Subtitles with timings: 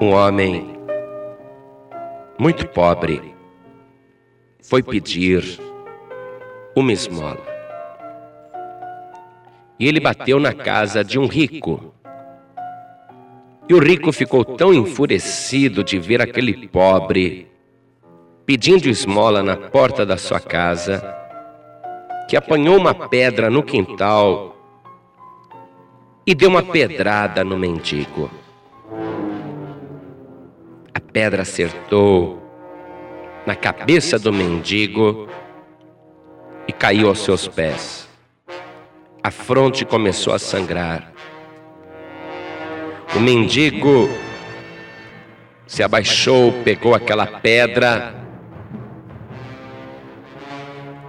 [0.00, 0.66] um homem
[2.38, 3.34] muito pobre
[4.62, 5.60] foi pedir
[6.74, 7.46] uma esmola.
[9.78, 11.92] E ele bateu na casa de um rico.
[13.68, 17.46] E o rico ficou tão enfurecido de ver aquele pobre
[18.46, 21.14] pedindo esmola na porta da sua casa,
[22.26, 24.56] que apanhou uma pedra no quintal
[26.26, 28.39] e deu uma pedrada no mendigo.
[31.12, 32.42] Pedra acertou
[33.46, 35.28] na cabeça do mendigo
[36.68, 38.08] e caiu aos seus pés.
[39.22, 41.12] A fronte começou a sangrar.
[43.14, 44.08] O mendigo
[45.66, 48.20] se abaixou, pegou aquela pedra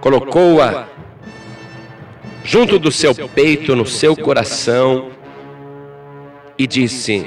[0.02, 0.88] colocou-a
[2.42, 5.12] junto do seu peito, no seu coração,
[6.58, 7.24] e disse: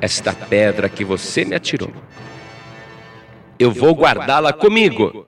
[0.00, 1.92] Esta pedra que você me atirou,
[3.58, 5.26] eu vou guardá-la comigo,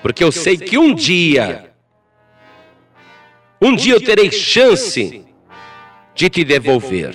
[0.00, 1.72] porque eu sei que um dia,
[3.60, 5.24] um dia eu terei chance
[6.14, 7.14] de te devolver,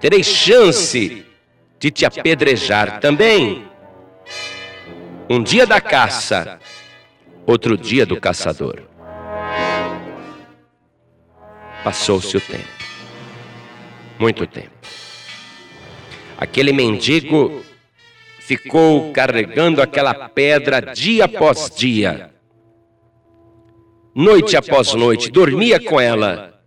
[0.00, 1.26] terei chance
[1.78, 3.62] de te apedrejar também.
[5.28, 6.58] Um dia da caça,
[7.46, 8.82] outro dia do caçador.
[11.82, 12.73] Passou-se o tempo.
[14.18, 14.70] Muito tempo.
[16.36, 17.62] Aquele mendigo
[18.38, 22.30] ficou carregando aquela pedra dia após dia,
[24.14, 26.60] noite após noite, dormia com ela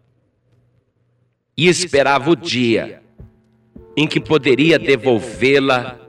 [1.55, 3.01] e esperava o dia
[3.95, 5.99] em que poderia devolvê-la,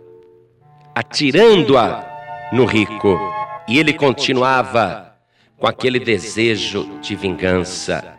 [0.95, 3.19] atirando-a no rico.
[3.67, 5.17] E ele continuava
[5.57, 8.18] com aquele desejo de vingança.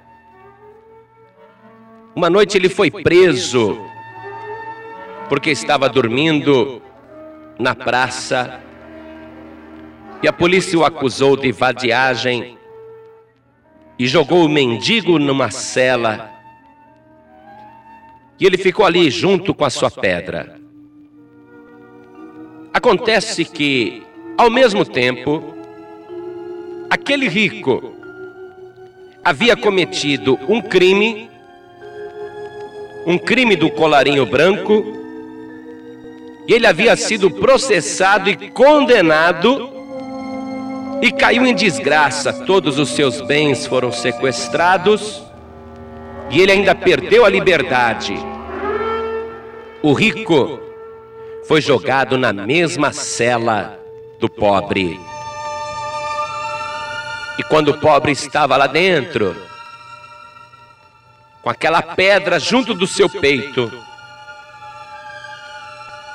[2.20, 3.80] Uma noite ele foi preso
[5.30, 6.82] porque estava dormindo
[7.58, 8.60] na praça
[10.22, 12.58] e a polícia o acusou de vadiagem
[13.98, 16.30] e jogou o mendigo numa cela.
[18.38, 20.60] E ele ficou ali junto com a sua pedra.
[22.74, 24.04] Acontece que
[24.38, 25.42] ao mesmo tempo,
[26.90, 27.94] aquele rico
[29.24, 31.29] havia cometido um crime,
[33.06, 34.98] um crime do colarinho branco,
[36.48, 39.70] e ele havia sido processado e condenado
[41.02, 42.34] e caiu em desgraça.
[42.34, 45.22] Todos os seus bens foram sequestrados
[46.30, 48.16] e ele ainda perdeu a liberdade.
[49.82, 50.60] O rico
[51.48, 53.80] foi jogado na mesma cela
[54.20, 55.00] do pobre.
[57.38, 59.36] E quando o pobre estava lá dentro,
[61.50, 63.72] com aquela pedra junto do seu peito,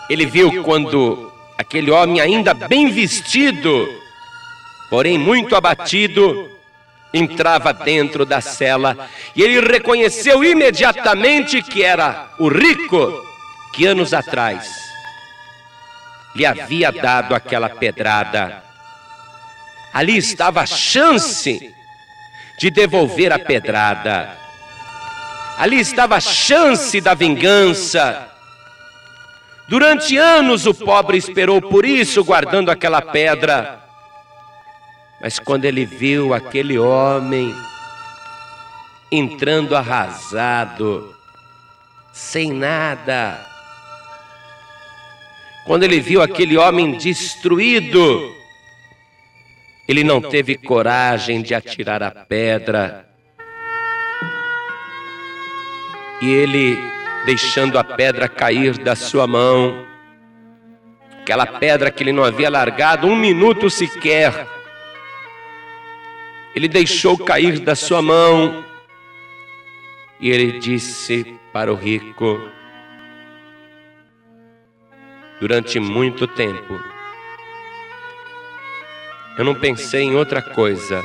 [0.08, 3.88] ele viu quando aquele homem, ainda bem vestido,
[4.88, 6.48] porém muito abatido,
[7.12, 13.12] entrava dentro da cela e ele reconheceu imediatamente que era o rico
[13.72, 14.70] que anos atrás
[16.36, 18.62] lhe havia dado aquela pedrada.
[19.92, 21.74] Ali estava a chance
[22.56, 24.43] de devolver a pedrada.
[25.56, 28.28] Ali estava a chance da vingança.
[29.68, 33.80] Durante anos o pobre esperou por isso, guardando aquela pedra.
[35.20, 37.54] Mas quando ele viu aquele homem
[39.10, 41.14] entrando arrasado,
[42.12, 43.40] sem nada,
[45.64, 48.34] quando ele viu aquele homem destruído,
[49.88, 53.13] ele não teve coragem de atirar a pedra.
[56.24, 56.78] E ele,
[57.26, 59.86] deixando a pedra cair da sua mão,
[61.20, 64.48] aquela pedra que ele não havia largado um minuto sequer,
[66.56, 68.64] ele deixou cair da sua mão
[70.18, 72.40] e ele disse para o rico:
[75.38, 76.82] durante muito tempo.
[79.36, 81.04] Eu não pensei em outra coisa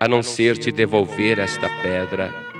[0.00, 2.51] a não ser te devolver esta pedra.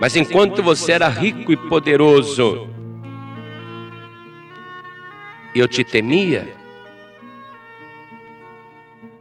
[0.00, 2.66] Mas enquanto você era rico e poderoso,
[5.54, 6.56] eu te temia.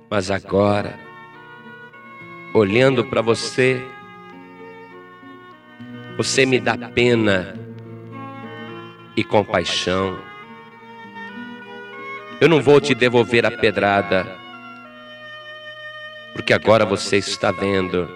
[0.09, 0.97] Mas agora,
[2.53, 3.85] olhando para você,
[6.15, 7.59] você me dá pena
[9.17, 10.17] e compaixão.
[12.39, 14.25] Eu não vou te devolver a pedrada,
[16.33, 18.09] porque agora você está vendo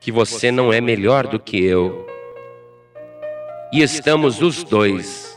[0.00, 2.06] que você não é melhor do que eu.
[3.72, 5.36] E estamos os dois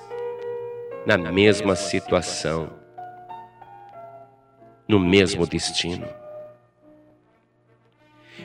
[1.05, 2.69] na mesma situação,
[4.87, 6.07] no mesmo destino.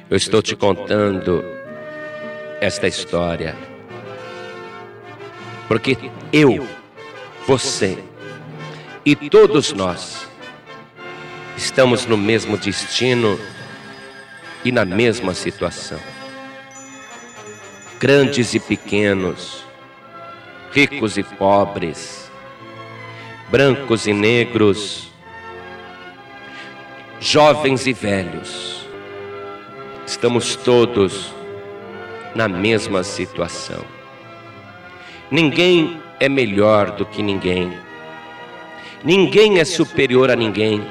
[0.09, 1.45] Eu estou te contando
[2.61, 3.55] esta história
[5.69, 5.97] porque
[6.33, 6.67] eu,
[7.47, 7.99] você
[9.05, 10.29] e todos nós
[11.57, 13.39] estamos no mesmo destino
[14.65, 16.01] e na mesma situação.
[17.99, 19.65] Grandes e pequenos,
[20.73, 22.31] ricos e pobres,
[23.51, 25.13] brancos e negros,
[27.21, 28.87] jovens e velhos,
[30.07, 31.33] estamos todos
[32.35, 33.85] na mesma situação.
[35.31, 37.73] Ninguém é melhor do que ninguém.
[39.03, 40.85] Ninguém é superior a ninguém.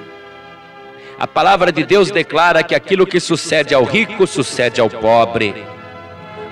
[1.24, 5.56] A palavra de Deus declara que aquilo que sucede ao rico sucede ao pobre.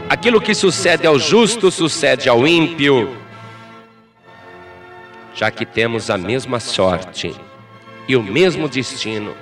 [0.07, 3.13] Aquilo que sucede ao justo sucede ao ímpio.
[5.35, 7.35] Já que temos a mesma sorte
[8.07, 9.35] e o mesmo destino,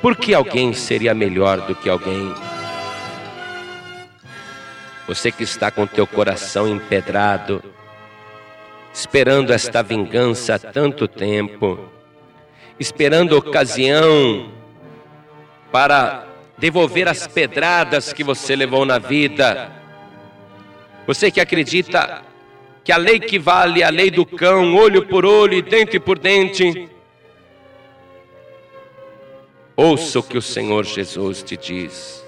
[0.00, 2.32] por que alguém seria melhor do que alguém?
[5.08, 7.60] Você que está com teu coração empedrado,
[8.92, 11.90] esperando esta vingança há tanto tempo,
[12.78, 14.50] esperando ocasião
[15.70, 16.26] para
[16.58, 19.72] devolver as pedradas que você levou na vida.
[21.06, 22.22] Você que acredita
[22.82, 25.98] que a lei que vale é a lei do cão, olho por olho e dente
[25.98, 26.88] por dente.
[29.76, 32.24] Ouça o que o Senhor Jesus te diz.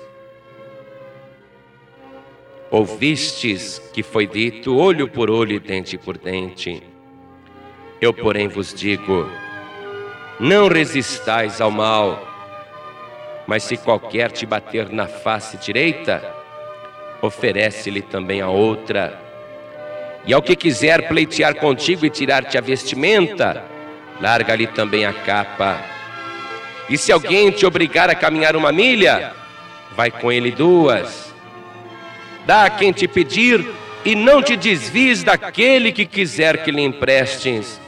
[2.70, 6.82] Ouvistes que foi dito olho por olho e dente por dente.
[8.00, 9.31] Eu, porém, vos digo:
[10.38, 12.27] não resistais ao mal,
[13.47, 16.23] mas se qualquer te bater na face direita,
[17.23, 19.21] oferece-lhe também a outra.
[20.27, 23.65] E ao que quiser pleitear contigo e tirar-te a vestimenta,
[24.21, 25.81] larga-lhe também a capa.
[26.88, 29.33] E se alguém te obrigar a caminhar uma milha,
[29.97, 31.27] vai com ele duas
[32.47, 33.67] dá a quem te pedir,
[34.05, 37.81] e não te desvies daquele que quiser que lhe emprestes.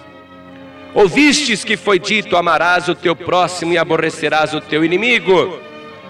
[0.94, 5.60] Ouvistes que foi dito: amarás o teu próximo e aborrecerás o teu inimigo.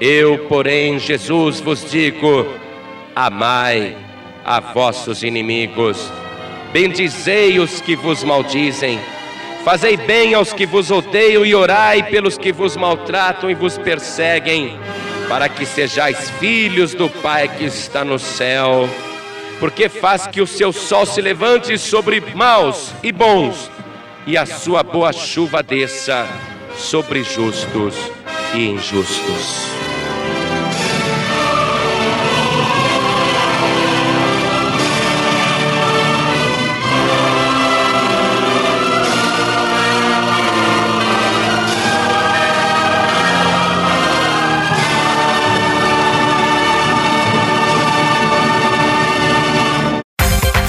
[0.01, 2.47] Eu, porém, Jesus vos digo:
[3.15, 3.97] amai
[4.45, 6.11] a vossos inimigos,
[6.73, 8.99] bendizei os que vos maldizem,
[9.65, 14.79] fazei bem aos que vos odeiam e orai pelos que vos maltratam e vos perseguem
[15.29, 18.89] para que sejais filhos do Pai que está no céu,
[19.61, 23.71] porque faz que o seu sol se levante sobre maus e bons,
[24.29, 26.29] e a sua boa chuva desça
[26.77, 27.95] sobre justos
[28.55, 29.88] e injustos.